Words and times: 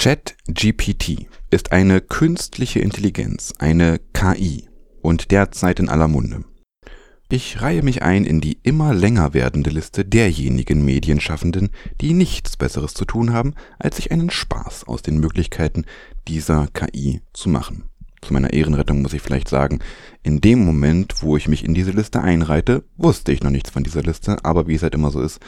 ChatGPT 0.00 1.26
ist 1.50 1.72
eine 1.72 2.00
künstliche 2.00 2.78
Intelligenz, 2.78 3.52
eine 3.58 3.98
KI 4.12 4.68
und 5.02 5.32
derzeit 5.32 5.80
in 5.80 5.88
aller 5.88 6.06
Munde. 6.06 6.44
Ich 7.28 7.62
reihe 7.62 7.82
mich 7.82 8.00
ein 8.00 8.24
in 8.24 8.40
die 8.40 8.60
immer 8.62 8.94
länger 8.94 9.34
werdende 9.34 9.70
Liste 9.70 10.04
derjenigen 10.04 10.84
Medienschaffenden, 10.84 11.70
die 12.00 12.12
nichts 12.12 12.56
Besseres 12.56 12.94
zu 12.94 13.06
tun 13.06 13.32
haben, 13.32 13.54
als 13.80 13.96
sich 13.96 14.12
einen 14.12 14.30
Spaß 14.30 14.84
aus 14.84 15.02
den 15.02 15.18
Möglichkeiten 15.18 15.84
dieser 16.28 16.68
KI 16.68 17.20
zu 17.32 17.48
machen. 17.48 17.90
Zu 18.20 18.32
meiner 18.32 18.52
Ehrenrettung 18.52 19.02
muss 19.02 19.12
ich 19.12 19.22
vielleicht 19.22 19.48
sagen, 19.48 19.78
in 20.22 20.40
dem 20.40 20.64
Moment, 20.64 21.22
wo 21.22 21.36
ich 21.36 21.48
mich 21.48 21.64
in 21.64 21.74
diese 21.74 21.92
Liste 21.92 22.20
einreite, 22.20 22.84
wusste 22.96 23.32
ich 23.32 23.42
noch 23.42 23.50
nichts 23.50 23.70
von 23.70 23.84
dieser 23.84 24.02
Liste, 24.02 24.44
aber 24.44 24.66
wie 24.66 24.74
es 24.74 24.82
halt 24.82 24.94
immer 24.94 25.10
so 25.10 25.20
ist, 25.20 25.40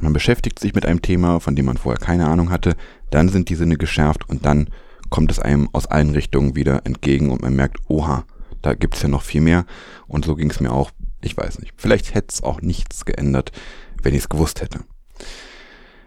man 0.00 0.12
beschäftigt 0.12 0.58
sich 0.58 0.74
mit 0.74 0.86
einem 0.86 1.02
Thema, 1.02 1.40
von 1.40 1.56
dem 1.56 1.66
man 1.66 1.76
vorher 1.76 2.00
keine 2.00 2.26
Ahnung 2.26 2.50
hatte, 2.50 2.76
dann 3.10 3.28
sind 3.28 3.48
die 3.48 3.54
Sinne 3.54 3.76
geschärft 3.76 4.28
und 4.28 4.44
dann 4.44 4.68
kommt 5.08 5.30
es 5.30 5.38
einem 5.38 5.68
aus 5.72 5.86
allen 5.86 6.10
Richtungen 6.10 6.56
wieder 6.56 6.86
entgegen 6.86 7.30
und 7.30 7.42
man 7.42 7.54
merkt, 7.54 7.78
oha, 7.88 8.24
da 8.62 8.74
gibt's 8.74 9.02
ja 9.02 9.08
noch 9.08 9.22
viel 9.22 9.40
mehr. 9.40 9.66
Und 10.06 10.24
so 10.24 10.36
ging 10.36 10.50
es 10.50 10.60
mir 10.60 10.72
auch, 10.72 10.90
ich 11.20 11.36
weiß 11.36 11.58
nicht, 11.58 11.72
vielleicht 11.76 12.14
hätte 12.14 12.28
es 12.30 12.42
auch 12.42 12.60
nichts 12.62 13.04
geändert, 13.04 13.52
wenn 14.02 14.14
ich 14.14 14.20
es 14.20 14.28
gewusst 14.28 14.60
hätte. 14.60 14.80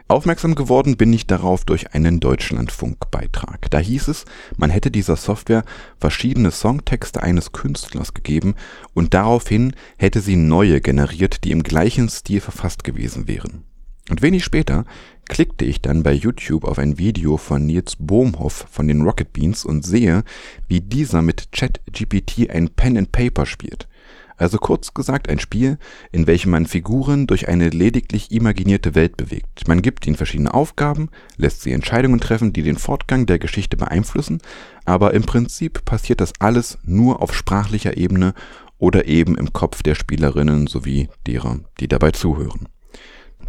Aufmerksam 0.09 0.53
geworden 0.53 0.97
bin 0.97 1.13
ich 1.13 1.27
darauf 1.27 1.63
durch 1.63 1.93
einen 1.93 2.19
Deutschlandfunk-Beitrag. 2.19 3.71
Da 3.71 3.79
hieß 3.79 4.09
es, 4.09 4.25
man 4.57 4.69
hätte 4.69 4.91
dieser 4.91 5.15
Software 5.15 5.63
verschiedene 5.97 6.51
Songtexte 6.51 7.23
eines 7.23 7.53
Künstlers 7.53 8.13
gegeben 8.13 8.55
und 8.93 9.13
daraufhin 9.13 9.73
hätte 9.97 10.19
sie 10.19 10.35
neue 10.35 10.81
generiert, 10.81 11.43
die 11.45 11.51
im 11.51 11.63
gleichen 11.63 12.09
Stil 12.09 12.41
verfasst 12.41 12.83
gewesen 12.83 13.27
wären. 13.27 13.63
Und 14.09 14.21
wenig 14.21 14.43
später 14.43 14.83
klickte 15.29 15.63
ich 15.63 15.81
dann 15.81 16.03
bei 16.03 16.11
YouTube 16.11 16.65
auf 16.65 16.77
ein 16.77 16.97
Video 16.97 17.37
von 17.37 17.65
Nils 17.65 17.95
Bohmhoff 17.97 18.65
von 18.69 18.87
den 18.89 19.01
Rocket 19.03 19.31
Beans 19.31 19.63
und 19.63 19.85
sehe, 19.85 20.23
wie 20.67 20.81
dieser 20.81 21.21
mit 21.21 21.53
ChatGPT 21.53 22.49
ein 22.49 22.69
Pen 22.69 22.97
and 22.97 23.11
Paper 23.13 23.45
spielt. 23.45 23.87
Also 24.37 24.57
kurz 24.57 24.93
gesagt 24.93 25.29
ein 25.29 25.39
Spiel, 25.39 25.77
in 26.11 26.27
welchem 26.27 26.51
man 26.51 26.65
Figuren 26.65 27.27
durch 27.27 27.47
eine 27.47 27.69
lediglich 27.69 28.31
imaginierte 28.31 28.95
Welt 28.95 29.17
bewegt. 29.17 29.67
Man 29.67 29.81
gibt 29.81 30.07
ihnen 30.07 30.15
verschiedene 30.15 30.53
Aufgaben, 30.53 31.09
lässt 31.37 31.61
sie 31.61 31.71
Entscheidungen 31.71 32.19
treffen, 32.19 32.53
die 32.53 32.63
den 32.63 32.77
Fortgang 32.77 33.25
der 33.25 33.39
Geschichte 33.39 33.77
beeinflussen, 33.77 34.41
aber 34.85 35.13
im 35.13 35.23
Prinzip 35.23 35.85
passiert 35.85 36.21
das 36.21 36.33
alles 36.39 36.77
nur 36.83 37.21
auf 37.21 37.33
sprachlicher 37.33 37.97
Ebene 37.97 38.33
oder 38.77 39.07
eben 39.07 39.37
im 39.37 39.53
Kopf 39.53 39.83
der 39.83 39.95
Spielerinnen 39.95 40.67
sowie 40.67 41.09
derer, 41.25 41.59
die 41.79 41.87
dabei 41.87 42.11
zuhören. 42.11 42.67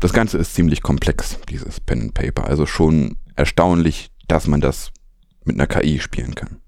Das 0.00 0.12
Ganze 0.12 0.38
ist 0.38 0.55
ziemlich 0.55 0.82
komplex, 0.82 1.38
dieses 1.48 1.80
Pen 1.80 2.02
and 2.02 2.14
Paper, 2.14 2.46
also 2.46 2.66
schon 2.66 3.16
erstaunlich, 3.36 4.10
dass 4.28 4.46
man 4.46 4.60
das 4.60 4.92
mit 5.44 5.56
einer 5.56 5.66
KI 5.66 6.00
spielen 6.00 6.34
kann. 6.34 6.60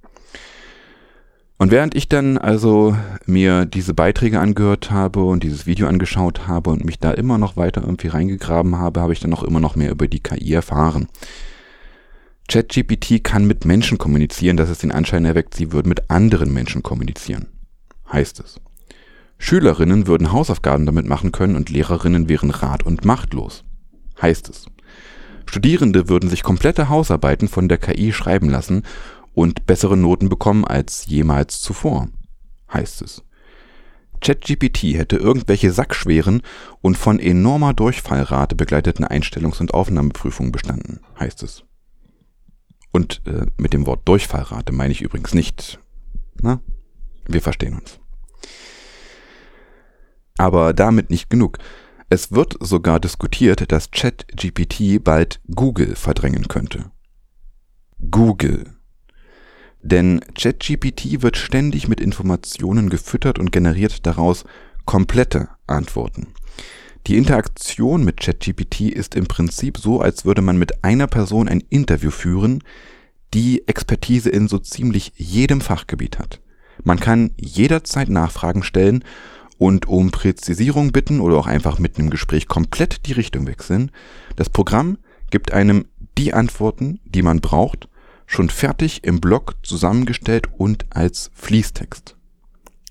Und 1.58 1.70
während 1.70 1.94
ich 1.94 2.08
dann 2.08 2.36
also 2.36 2.96
mir 3.24 3.64
diese 3.64 3.94
Beiträge 3.94 4.40
angehört 4.40 4.90
habe 4.90 5.24
und 5.24 5.42
dieses 5.42 5.66
Video 5.66 5.88
angeschaut 5.88 6.46
habe 6.46 6.70
und 6.70 6.84
mich 6.84 6.98
da 6.98 7.12
immer 7.12 7.38
noch 7.38 7.56
weiter 7.56 7.80
irgendwie 7.80 8.08
reingegraben 8.08 8.76
habe, 8.76 9.00
habe 9.00 9.14
ich 9.14 9.20
dann 9.20 9.32
auch 9.32 9.42
immer 9.42 9.60
noch 9.60 9.74
mehr 9.74 9.90
über 9.90 10.06
die 10.06 10.20
KI 10.20 10.52
erfahren. 10.52 11.08
ChatGPT 12.48 13.24
kann 13.24 13.46
mit 13.46 13.64
Menschen 13.64 13.96
kommunizieren, 13.96 14.56
dass 14.56 14.68
es 14.68 14.78
den 14.78 14.92
Anschein 14.92 15.24
erweckt, 15.24 15.54
sie 15.54 15.72
würden 15.72 15.88
mit 15.88 16.10
anderen 16.10 16.52
Menschen 16.52 16.82
kommunizieren. 16.82 17.46
Heißt 18.12 18.38
es. 18.40 18.60
Schülerinnen 19.38 20.06
würden 20.06 20.32
Hausaufgaben 20.32 20.86
damit 20.86 21.06
machen 21.06 21.32
können 21.32 21.56
und 21.56 21.70
Lehrerinnen 21.70 22.28
wären 22.28 22.50
rat- 22.50 22.84
und 22.84 23.04
machtlos. 23.04 23.64
Heißt 24.20 24.48
es. 24.48 24.66
Studierende 25.46 26.08
würden 26.08 26.28
sich 26.28 26.42
komplette 26.42 26.88
Hausarbeiten 26.88 27.48
von 27.48 27.68
der 27.68 27.78
KI 27.78 28.12
schreiben 28.12 28.48
lassen 28.48 28.82
und 29.36 29.66
bessere 29.66 29.98
Noten 29.98 30.30
bekommen 30.30 30.64
als 30.64 31.04
jemals 31.06 31.60
zuvor, 31.60 32.08
heißt 32.72 33.02
es. 33.02 33.22
ChatGPT 34.22 34.94
hätte 34.94 35.16
irgendwelche 35.18 35.70
sackschweren 35.70 36.40
und 36.80 36.96
von 36.96 37.20
enormer 37.20 37.74
Durchfallrate 37.74 38.56
begleiteten 38.56 39.04
Einstellungs- 39.04 39.60
und 39.60 39.74
Aufnahmeprüfungen 39.74 40.52
bestanden, 40.52 41.00
heißt 41.20 41.42
es. 41.42 41.64
Und 42.92 43.20
äh, 43.26 43.44
mit 43.58 43.74
dem 43.74 43.84
Wort 43.84 44.08
Durchfallrate 44.08 44.72
meine 44.72 44.92
ich 44.92 45.02
übrigens 45.02 45.34
nicht. 45.34 45.78
Na, 46.40 46.60
wir 47.26 47.42
verstehen 47.42 47.74
uns. 47.74 48.00
Aber 50.38 50.72
damit 50.72 51.10
nicht 51.10 51.28
genug. 51.28 51.58
Es 52.08 52.32
wird 52.32 52.56
sogar 52.60 53.00
diskutiert, 53.00 53.70
dass 53.70 53.90
ChatGPT 53.90 55.04
bald 55.04 55.40
Google 55.54 55.94
verdrängen 55.94 56.48
könnte. 56.48 56.90
Google. 58.10 58.75
Denn 59.86 60.20
ChatGPT 60.34 61.22
wird 61.22 61.36
ständig 61.36 61.86
mit 61.86 62.00
Informationen 62.00 62.90
gefüttert 62.90 63.38
und 63.38 63.52
generiert 63.52 64.04
daraus 64.04 64.42
komplette 64.84 65.48
Antworten. 65.68 66.34
Die 67.06 67.16
Interaktion 67.16 68.04
mit 68.04 68.16
ChatGPT 68.18 68.80
ist 68.90 69.14
im 69.14 69.26
Prinzip 69.26 69.78
so, 69.78 70.00
als 70.00 70.24
würde 70.24 70.42
man 70.42 70.58
mit 70.58 70.82
einer 70.82 71.06
Person 71.06 71.46
ein 71.46 71.62
Interview 71.70 72.10
führen, 72.10 72.64
die 73.32 73.68
Expertise 73.68 74.28
in 74.28 74.48
so 74.48 74.58
ziemlich 74.58 75.12
jedem 75.14 75.60
Fachgebiet 75.60 76.18
hat. 76.18 76.40
Man 76.82 76.98
kann 76.98 77.30
jederzeit 77.36 78.08
Nachfragen 78.08 78.64
stellen 78.64 79.04
und 79.56 79.86
um 79.86 80.10
Präzisierung 80.10 80.90
bitten 80.90 81.20
oder 81.20 81.36
auch 81.36 81.46
einfach 81.46 81.78
mit 81.78 81.96
einem 81.96 82.10
Gespräch 82.10 82.48
komplett 82.48 83.06
die 83.06 83.12
Richtung 83.12 83.46
wechseln. 83.46 83.92
Das 84.34 84.50
Programm 84.50 84.98
gibt 85.30 85.52
einem 85.52 85.84
die 86.18 86.34
Antworten, 86.34 86.98
die 87.04 87.22
man 87.22 87.40
braucht 87.40 87.88
schon 88.26 88.50
fertig 88.50 89.04
im 89.04 89.20
Blog 89.20 89.54
zusammengestellt 89.62 90.48
und 90.56 90.86
als 90.90 91.30
Fließtext. 91.34 92.16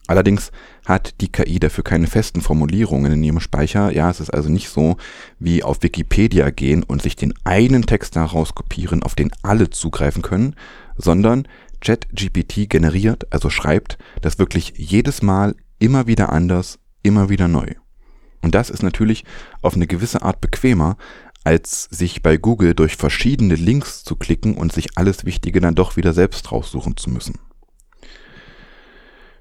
Allerdings 0.07 0.51
hat 0.85 1.19
die 1.19 1.31
KI 1.31 1.59
dafür 1.59 1.83
keine 1.83 2.05
festen 2.05 2.41
Formulierungen 2.41 3.11
in 3.11 3.23
ihrem 3.23 3.39
Speicher. 3.39 3.91
Ja, 3.91 4.09
es 4.11 4.19
ist 4.19 4.29
also 4.29 4.49
nicht 4.49 4.69
so 4.69 4.97
wie 5.39 5.63
auf 5.63 5.81
Wikipedia 5.81 6.51
gehen 6.51 6.83
und 6.83 7.01
sich 7.01 7.15
den 7.15 7.33
einen 7.43 7.87
Text 7.87 8.15
daraus 8.15 8.53
kopieren, 8.53 9.01
auf 9.01 9.15
den 9.15 9.31
alle 9.41 9.71
zugreifen 9.71 10.21
können, 10.21 10.55
sondern 10.95 11.47
ChatGPT 11.81 12.69
generiert, 12.69 13.31
also 13.33 13.49
schreibt, 13.49 13.97
das 14.21 14.37
wirklich 14.37 14.73
jedes 14.77 15.21
Mal 15.21 15.55
immer 15.79 16.07
wieder 16.07 16.31
anders, 16.31 16.79
immer 17.01 17.29
wieder 17.29 17.47
neu. 17.47 17.73
Und 18.41 18.53
das 18.53 18.69
ist 18.69 18.83
natürlich 18.83 19.23
auf 19.63 19.73
eine 19.73 19.87
gewisse 19.87 20.21
Art 20.21 20.39
bequemer, 20.39 20.97
als 21.45 21.83
sich 21.91 22.23
bei 22.23 22.37
Google 22.37 22.73
durch 22.73 22.97
verschiedene 22.97 23.55
Links 23.55 24.03
zu 24.03 24.15
klicken 24.15 24.55
und 24.55 24.73
sich 24.73 24.97
alles 24.97 25.25
Wichtige 25.25 25.61
dann 25.61 25.75
doch 25.75 25.95
wieder 25.95 26.11
selbst 26.11 26.51
raussuchen 26.51 26.97
zu 26.97 27.11
müssen. 27.11 27.39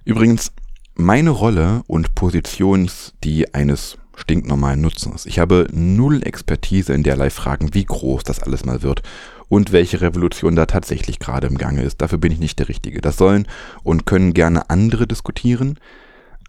Übrigens, 0.04 0.53
meine 0.94 1.31
Rolle 1.31 1.82
und 1.87 2.15
Position 2.15 2.84
ist 2.84 3.15
die 3.25 3.54
eines 3.54 3.97
stinknormalen 4.16 4.82
Nutzers. 4.82 5.25
Ich 5.25 5.38
habe 5.38 5.66
null 5.72 6.22
Expertise 6.22 6.92
in 6.92 7.03
derlei 7.03 7.31
Fragen, 7.31 7.72
wie 7.72 7.84
groß 7.84 8.22
das 8.22 8.38
alles 8.38 8.66
mal 8.66 8.82
wird 8.82 9.03
und 9.48 9.72
welche 9.72 10.03
Revolution 10.03 10.56
da 10.56 10.66
tatsächlich 10.66 11.19
gerade 11.19 11.47
im 11.47 11.56
Gange 11.56 11.82
ist. 11.82 12.03
Dafür 12.03 12.19
bin 12.19 12.32
ich 12.32 12.38
nicht 12.38 12.59
der 12.59 12.69
Richtige. 12.69 13.00
Das 13.00 13.16
sollen 13.16 13.48
und 13.82 14.04
können 14.04 14.34
gerne 14.34 14.69
andere 14.69 15.06
diskutieren, 15.06 15.78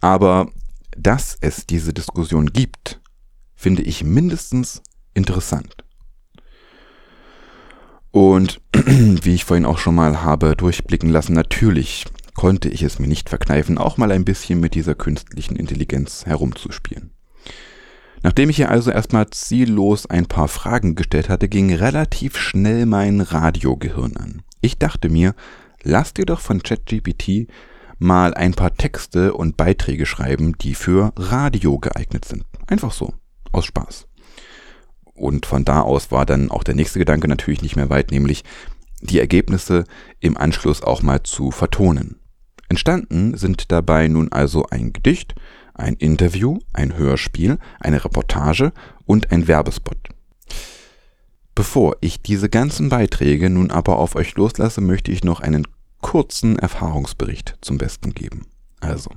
aber 0.02 0.48
dass 0.96 1.36
es 1.40 1.66
diese 1.66 1.94
Diskussion 1.94 2.52
gibt, 2.52 3.00
finde 3.54 3.82
ich 3.82 4.04
mindestens 4.04 4.82
interessant. 5.16 5.74
Und 8.10 8.60
wie 8.74 9.34
ich 9.34 9.44
vorhin 9.44 9.66
auch 9.66 9.78
schon 9.78 9.94
mal 9.94 10.22
habe 10.22 10.56
durchblicken 10.56 11.10
lassen, 11.10 11.34
natürlich 11.34 12.06
konnte 12.34 12.68
ich 12.68 12.82
es 12.82 12.98
mir 12.98 13.08
nicht 13.08 13.28
verkneifen, 13.28 13.78
auch 13.78 13.96
mal 13.96 14.12
ein 14.12 14.24
bisschen 14.24 14.60
mit 14.60 14.74
dieser 14.74 14.94
künstlichen 14.94 15.56
Intelligenz 15.56 16.26
herumzuspielen. 16.26 17.10
Nachdem 18.22 18.50
ich 18.50 18.58
ihr 18.58 18.70
also 18.70 18.90
erstmal 18.90 19.28
ziellos 19.30 20.06
ein 20.06 20.26
paar 20.26 20.48
Fragen 20.48 20.94
gestellt 20.94 21.28
hatte, 21.28 21.48
ging 21.48 21.72
relativ 21.72 22.36
schnell 22.38 22.86
mein 22.86 23.20
Radiogehirn 23.20 24.16
an. 24.16 24.42
Ich 24.60 24.78
dachte 24.78 25.08
mir, 25.08 25.34
lass 25.82 26.14
dir 26.14 26.24
doch 26.24 26.40
von 26.40 26.62
ChatGPT 26.62 27.48
mal 27.98 28.34
ein 28.34 28.54
paar 28.54 28.74
Texte 28.74 29.34
und 29.34 29.56
Beiträge 29.56 30.06
schreiben, 30.06 30.56
die 30.58 30.74
für 30.74 31.12
Radio 31.16 31.78
geeignet 31.78 32.24
sind. 32.24 32.44
Einfach 32.66 32.92
so, 32.92 33.14
aus 33.52 33.66
Spaß. 33.66 34.06
Und 35.16 35.46
von 35.46 35.64
da 35.64 35.80
aus 35.80 36.10
war 36.10 36.26
dann 36.26 36.50
auch 36.50 36.62
der 36.62 36.74
nächste 36.74 36.98
Gedanke 36.98 37.28
natürlich 37.28 37.62
nicht 37.62 37.76
mehr 37.76 37.90
weit, 37.90 38.10
nämlich 38.10 38.44
die 39.00 39.18
Ergebnisse 39.18 39.84
im 40.20 40.36
Anschluss 40.36 40.82
auch 40.82 41.02
mal 41.02 41.22
zu 41.22 41.50
vertonen. 41.50 42.20
Entstanden 42.68 43.36
sind 43.36 43.70
dabei 43.70 44.08
nun 44.08 44.32
also 44.32 44.66
ein 44.66 44.92
Gedicht, 44.92 45.34
ein 45.74 45.94
Interview, 45.94 46.58
ein 46.72 46.96
Hörspiel, 46.96 47.58
eine 47.80 48.04
Reportage 48.04 48.72
und 49.04 49.30
ein 49.30 49.46
Werbespot. 49.46 50.08
Bevor 51.54 51.96
ich 52.00 52.22
diese 52.22 52.48
ganzen 52.48 52.88
Beiträge 52.88 53.48
nun 53.48 53.70
aber 53.70 53.98
auf 53.98 54.14
euch 54.16 54.34
loslasse, 54.34 54.80
möchte 54.80 55.10
ich 55.10 55.24
noch 55.24 55.40
einen 55.40 55.66
kurzen 56.00 56.58
Erfahrungsbericht 56.58 57.56
zum 57.62 57.78
Besten 57.78 58.12
geben. 58.12 58.46
Also, 58.80 59.10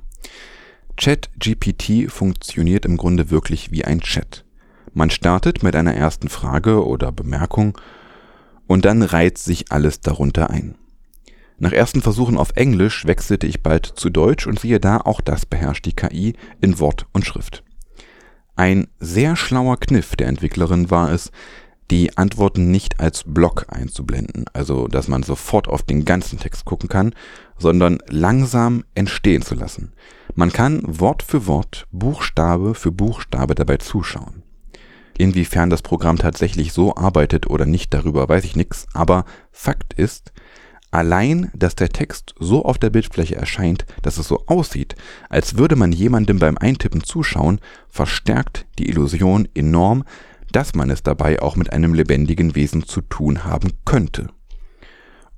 ChatGPT 0.96 2.10
funktioniert 2.10 2.84
im 2.84 2.96
Grunde 2.96 3.30
wirklich 3.30 3.70
wie 3.72 3.84
ein 3.84 4.00
Chat. 4.00 4.44
Man 4.92 5.10
startet 5.10 5.62
mit 5.62 5.76
einer 5.76 5.94
ersten 5.94 6.28
Frage 6.28 6.84
oder 6.86 7.12
Bemerkung 7.12 7.78
Und 8.66 8.84
dann 8.84 9.02
reiht 9.02 9.38
sich 9.38 9.72
alles 9.72 10.00
darunter 10.00 10.50
ein. 10.50 10.76
Nach 11.58 11.72
ersten 11.72 12.00
Versuchen 12.00 12.38
auf 12.38 12.52
Englisch 12.54 13.04
wechselte 13.04 13.46
ich 13.46 13.62
bald 13.62 13.84
zu 13.84 14.08
Deutsch 14.08 14.46
und 14.46 14.58
siehe 14.58 14.80
da, 14.80 14.96
auch 14.98 15.20
das 15.20 15.44
beherrscht 15.44 15.84
die 15.84 15.92
KI 15.92 16.34
in 16.60 16.78
Wort 16.78 17.06
und 17.12 17.26
Schrift. 17.26 17.62
Ein 18.56 18.88
sehr 18.98 19.36
schlauer 19.36 19.78
Kniff 19.78 20.16
der 20.16 20.28
Entwicklerin 20.28 20.90
war 20.90 21.12
es, 21.12 21.30
die 21.90 22.16
Antworten 22.16 22.70
nicht 22.70 23.00
als 23.00 23.24
Block 23.26 23.66
einzublenden, 23.68 24.46
also 24.52 24.86
dass 24.86 25.08
man 25.08 25.22
sofort 25.22 25.68
auf 25.68 25.82
den 25.82 26.04
ganzen 26.04 26.38
Text 26.38 26.64
gucken 26.64 26.88
kann, 26.88 27.14
sondern 27.58 27.98
langsam 28.08 28.84
entstehen 28.94 29.42
zu 29.42 29.54
lassen. 29.54 29.92
Man 30.34 30.52
kann 30.52 30.82
Wort 30.86 31.22
für 31.22 31.46
Wort, 31.46 31.86
Buchstabe 31.90 32.74
für 32.74 32.92
Buchstabe 32.92 33.54
dabei 33.54 33.76
zuschauen. 33.78 34.42
Inwiefern 35.20 35.68
das 35.68 35.82
Programm 35.82 36.16
tatsächlich 36.16 36.72
so 36.72 36.96
arbeitet 36.96 37.46
oder 37.50 37.66
nicht, 37.66 37.92
darüber 37.92 38.26
weiß 38.26 38.42
ich 38.44 38.56
nichts, 38.56 38.86
aber 38.94 39.26
Fakt 39.52 39.92
ist, 39.92 40.32
allein, 40.92 41.50
dass 41.54 41.74
der 41.76 41.90
Text 41.90 42.34
so 42.38 42.64
auf 42.64 42.78
der 42.78 42.88
Bildfläche 42.88 43.36
erscheint, 43.36 43.84
dass 44.00 44.16
es 44.16 44.28
so 44.28 44.44
aussieht, 44.46 44.94
als 45.28 45.58
würde 45.58 45.76
man 45.76 45.92
jemandem 45.92 46.38
beim 46.38 46.56
Eintippen 46.56 47.04
zuschauen, 47.04 47.60
verstärkt 47.86 48.64
die 48.78 48.88
Illusion 48.88 49.46
enorm, 49.54 50.04
dass 50.52 50.74
man 50.74 50.88
es 50.88 51.02
dabei 51.02 51.42
auch 51.42 51.54
mit 51.54 51.70
einem 51.70 51.92
lebendigen 51.92 52.54
Wesen 52.54 52.84
zu 52.84 53.02
tun 53.02 53.44
haben 53.44 53.72
könnte. 53.84 54.28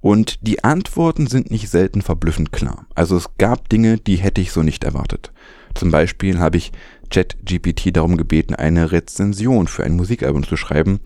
Und 0.01 0.47
die 0.47 0.63
Antworten 0.63 1.27
sind 1.27 1.51
nicht 1.51 1.69
selten 1.69 2.03
verblüffend 2.03 2.53
klar. 2.53 2.87
Also 2.95 3.17
es 3.17 3.31
gab 3.37 3.69
Dinge, 3.69 3.99
die 3.99 4.17
hätte 4.17 4.41
ich 4.41 4.53
so 4.53 4.63
nicht 4.63 4.85
erwartet. 4.85 5.33
Zum 5.75 5.91
Beispiel 5.91 6.39
habe 6.39 6.57
ich 6.57 6.71
ChatGPT 7.13 7.95
darum 7.97 8.17
gebeten, 8.17 8.55
eine 8.55 8.91
Rezension 8.91 9.69
für 9.69 9.85
ein 9.85 9.95
Musikalbum 9.95 10.45
zu 10.45 10.57
schreiben, 10.57 11.01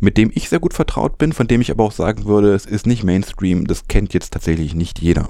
mit 0.00 0.16
dem 0.16 0.30
ich 0.32 0.48
sehr 0.48 0.60
gut 0.60 0.72
vertraut 0.72 1.18
bin, 1.18 1.32
von 1.32 1.48
dem 1.48 1.60
ich 1.60 1.70
aber 1.70 1.84
auch 1.84 1.92
sagen 1.92 2.24
würde, 2.24 2.54
es 2.54 2.64
ist 2.64 2.86
nicht 2.86 3.04
Mainstream, 3.04 3.66
das 3.66 3.88
kennt 3.88 4.14
jetzt 4.14 4.32
tatsächlich 4.32 4.74
nicht 4.74 5.00
jeder. 5.00 5.28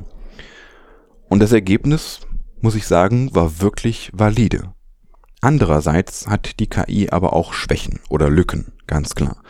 Und 1.28 1.40
das 1.40 1.52
Ergebnis, 1.52 2.20
muss 2.60 2.74
ich 2.74 2.86
sagen, 2.86 3.34
war 3.34 3.60
wirklich 3.60 4.10
valide. 4.12 4.74
Andererseits 5.40 6.26
hat 6.26 6.58
die 6.60 6.66
KI 6.66 7.10
aber 7.10 7.32
auch 7.32 7.52
Schwächen 7.52 8.00
oder 8.08 8.28
Lücken, 8.28 8.72
ganz 8.86 9.14
klar. 9.14 9.42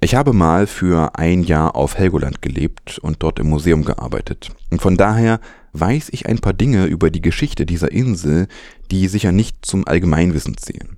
Ich 0.00 0.14
habe 0.14 0.32
mal 0.32 0.66
für 0.66 1.18
ein 1.18 1.42
Jahr 1.42 1.76
auf 1.76 1.98
Helgoland 1.98 2.40
gelebt 2.40 2.98
und 2.98 3.22
dort 3.22 3.38
im 3.38 3.50
Museum 3.50 3.84
gearbeitet. 3.84 4.50
Und 4.70 4.80
von 4.80 4.96
daher 4.96 5.40
weiß 5.72 6.08
ich 6.10 6.26
ein 6.26 6.38
paar 6.38 6.52
Dinge 6.52 6.86
über 6.86 7.10
die 7.10 7.20
Geschichte 7.20 7.66
dieser 7.66 7.92
Insel, 7.92 8.48
die 8.90 9.08
sicher 9.08 9.32
nicht 9.32 9.64
zum 9.64 9.86
Allgemeinwissen 9.86 10.56
zählen. 10.56 10.96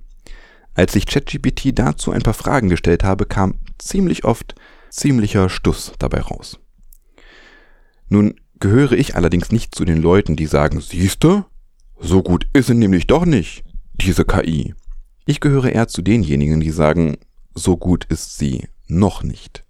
Als 0.75 0.95
ich 0.95 1.05
ChatGPT 1.05 1.77
dazu 1.77 2.11
ein 2.11 2.23
paar 2.23 2.33
Fragen 2.33 2.69
gestellt 2.69 3.03
habe, 3.03 3.25
kam 3.25 3.59
ziemlich 3.77 4.23
oft 4.23 4.55
ziemlicher 4.89 5.49
Stuss 5.49 5.93
dabei 5.99 6.21
raus. 6.21 6.59
Nun 8.09 8.35
gehöre 8.59 8.93
ich 8.93 9.15
allerdings 9.15 9.51
nicht 9.51 9.75
zu 9.75 9.85
den 9.85 10.01
Leuten, 10.01 10.35
die 10.35 10.45
sagen, 10.45 10.81
siehste, 10.81 11.45
so 11.99 12.21
gut 12.21 12.47
ist 12.53 12.67
sie 12.67 12.75
nämlich 12.75 13.07
doch 13.07 13.25
nicht 13.25 13.63
diese 13.93 14.25
KI. 14.25 14.73
Ich 15.25 15.39
gehöre 15.39 15.69
eher 15.71 15.87
zu 15.87 16.01
denjenigen, 16.01 16.59
die 16.59 16.71
sagen, 16.71 17.17
so 17.53 17.77
gut 17.77 18.05
ist 18.05 18.37
sie 18.37 18.67
noch 18.87 19.23
nicht. 19.23 19.63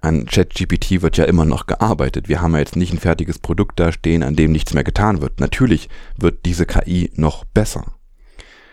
An 0.00 0.26
ChatGPT 0.26 1.02
wird 1.02 1.16
ja 1.16 1.24
immer 1.24 1.44
noch 1.44 1.66
gearbeitet. 1.66 2.28
Wir 2.28 2.40
haben 2.40 2.52
ja 2.52 2.60
jetzt 2.60 2.76
nicht 2.76 2.92
ein 2.92 3.00
fertiges 3.00 3.38
Produkt 3.38 3.80
da 3.80 3.92
stehen, 3.92 4.22
an 4.22 4.36
dem 4.36 4.52
nichts 4.52 4.74
mehr 4.74 4.84
getan 4.84 5.20
wird. 5.20 5.40
Natürlich 5.40 5.88
wird 6.16 6.44
diese 6.44 6.66
KI 6.66 7.10
noch 7.14 7.44
besser. 7.44 7.84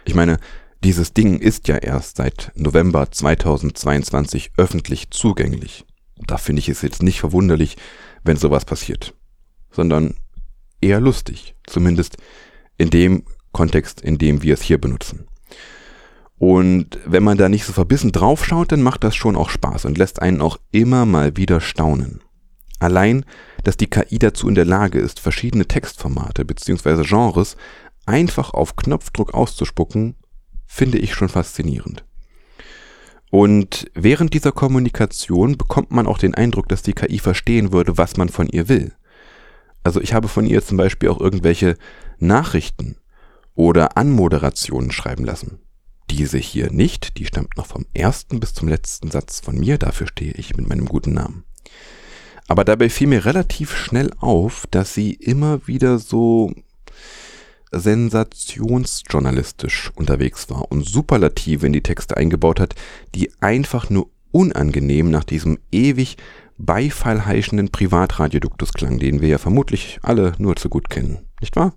Ich 0.06 0.14
meine, 0.14 0.38
dieses 0.84 1.14
Ding 1.14 1.40
ist 1.40 1.68
ja 1.68 1.78
erst 1.78 2.18
seit 2.18 2.52
November 2.56 3.12
2022 3.12 4.52
öffentlich 4.58 5.10
zugänglich. 5.10 5.86
Da 6.28 6.38
finde 6.38 6.60
ich 6.60 6.70
es 6.70 6.84
jetzt 6.84 7.02
nicht 7.02 7.20
verwunderlich, 7.20 7.76
wenn 8.24 8.38
sowas 8.38 8.66
passiert, 8.66 9.16
sondern 9.72 10.16
eher 10.82 11.00
lustig, 11.00 11.56
zumindest 11.66 12.18
in 12.78 12.90
dem 12.90 13.24
Kontext, 13.52 14.02
in 14.02 14.18
dem 14.18 14.44
wir 14.44 14.54
es 14.54 14.62
hier 14.62 14.80
benutzen. 14.80 15.28
Und 16.38 17.00
wenn 17.06 17.24
man 17.24 17.38
da 17.38 17.48
nicht 17.48 17.66
so 17.66 17.74
verbissen 17.74 18.12
draufschaut, 18.12 18.72
dann 18.72 18.82
macht 18.82 19.04
das 19.04 19.16
schon 19.16 19.36
auch 19.36 19.50
Spaß 19.50 19.86
und 19.86 19.98
lässt 19.98 20.22
einen 20.22 20.42
auch 20.42 20.58
immer 20.72 21.06
mal 21.06 21.38
wieder 21.38 21.62
staunen. 21.62 22.22
Allein, 22.80 23.26
dass 23.64 23.78
die 23.78 23.88
KI 23.90 24.20
dazu 24.20 24.50
in 24.50 24.56
der 24.56 24.66
Lage 24.66 25.00
ist, 25.00 25.20
verschiedene 25.20 25.66
Textformate 25.66 26.44
bzw. 26.44 27.04
Genres 27.04 27.56
einfach 28.06 28.54
auf 28.54 28.76
Knopfdruck 28.76 29.34
auszuspucken, 29.34 30.16
finde 30.66 30.98
ich 30.98 31.14
schon 31.14 31.30
faszinierend. 31.30 32.04
Und 33.32 33.90
während 33.94 34.34
dieser 34.34 34.52
Kommunikation 34.52 35.58
bekommt 35.58 35.92
man 35.92 36.06
auch 36.06 36.18
den 36.18 36.36
Eindruck, 36.36 36.70
dass 36.70 36.84
die 36.84 36.94
KI 36.94 37.20
verstehen 37.20 37.72
würde, 37.72 37.98
was 37.98 38.18
man 38.18 38.30
von 38.30 38.48
ihr 38.48 38.70
will. 38.70 38.94
Also 39.84 40.02
ich 40.02 40.14
habe 40.14 40.28
von 40.28 40.46
ihr 40.46 40.64
zum 40.64 40.78
Beispiel 40.78 41.10
auch 41.10 41.20
irgendwelche 41.20 41.78
Nachrichten 42.20 42.98
oder 43.54 43.98
Anmoderationen 43.98 44.92
schreiben 44.92 45.26
lassen. 45.26 45.60
Diese 46.10 46.38
hier 46.38 46.72
nicht, 46.72 47.18
die 47.18 47.26
stammt 47.26 47.58
noch 47.58 47.66
vom 47.66 47.86
ersten 47.94 48.40
bis 48.40 48.54
zum 48.54 48.68
letzten 48.68 49.12
Satz 49.12 49.40
von 49.40 49.58
mir, 49.58 49.78
dafür 49.78 50.08
stehe 50.08 50.34
ich 50.34 50.56
mit 50.56 50.70
meinem 50.70 50.86
guten 50.86 51.14
Namen. 51.14 51.44
Aber 52.48 52.64
dabei 52.64 52.90
fiel 52.90 53.08
mir 53.08 53.26
relativ 53.26 53.76
schnell 53.76 54.12
auf, 54.20 54.68
dass 54.70 54.94
sie 54.94 55.14
immer 55.14 55.68
wieder 55.68 55.98
so 55.98 56.54
sensationsjournalistisch 57.72 59.92
unterwegs 59.96 60.50
war 60.50 60.72
und 60.72 60.88
Superlative 60.88 61.66
in 61.66 61.74
die 61.74 61.84
Texte 61.84 62.16
eingebaut 62.16 62.60
hat, 62.60 62.76
die 63.16 63.32
einfach 63.42 63.90
nur 63.90 64.10
unangenehm 64.32 65.10
nach 65.10 65.24
diesem 65.24 65.58
ewig 65.72 66.18
beifallheischenden 66.58 67.70
Privatradioduktus 67.70 68.74
klang, 68.74 69.00
den 69.00 69.22
wir 69.22 69.30
ja 69.30 69.38
vermutlich 69.38 70.00
alle 70.04 70.34
nur 70.38 70.56
zu 70.56 70.70
gut 70.70 70.90
kennen, 70.90 71.26
nicht 71.42 71.56
wahr? 71.56 71.74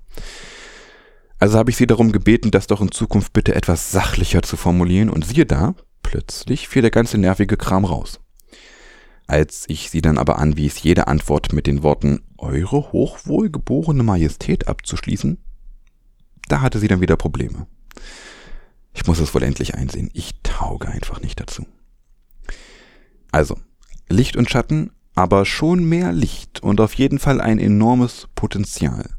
Also 1.38 1.56
habe 1.58 1.70
ich 1.70 1.76
sie 1.76 1.87
darum 1.87 2.11
gebeten, 2.12 2.50
das 2.50 2.67
doch 2.67 2.81
in 2.81 2.90
Zukunft 2.90 3.32
bitte 3.32 3.55
etwas 3.55 3.93
sachlicher 3.93 4.43
zu 4.43 4.56
formulieren 4.56 5.08
und 5.08 5.25
siehe 5.25 5.46
da, 5.46 5.75
plötzlich 6.02 6.69
fiel 6.69 6.82
der 6.82 6.90
ganze 6.90 7.19
nervige 7.19 7.56
Kram 7.56 7.85
raus. 7.85 8.20
Als 9.26 9.64
ich 9.69 9.90
sie 9.90 10.00
dann 10.00 10.19
aber 10.19 10.38
anwies, 10.38 10.82
jede 10.82 11.06
Antwort 11.06 11.52
mit 11.52 11.67
den 11.67 11.82
Worten 11.82 12.23
Eure 12.38 12.93
hochwohlgeborene 12.93 14.02
Majestät 14.02 14.69
abzuschließen, 14.69 15.38
da 16.49 16.61
hatte 16.61 16.79
sie 16.79 16.88
dann 16.88 17.02
wieder 17.02 17.17
Probleme. 17.17 17.67
Ich 18.94 19.06
muss 19.06 19.20
es 19.20 19.34
wohl 19.34 19.43
endlich 19.43 19.75
einsehen, 19.75 20.11
ich 20.14 20.32
tauge 20.43 20.88
einfach 20.88 21.20
nicht 21.20 21.38
dazu. 21.38 21.67
Also, 23.31 23.58
Licht 24.08 24.37
und 24.37 24.49
Schatten, 24.49 24.93
aber 25.14 25.44
schon 25.44 25.84
mehr 25.84 26.12
Licht 26.12 26.62
und 26.62 26.81
auf 26.81 26.94
jeden 26.94 27.19
Fall 27.19 27.41
ein 27.41 27.58
enormes 27.58 28.29
Potenzial. 28.34 29.18